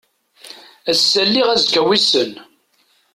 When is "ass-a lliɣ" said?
0.91-1.47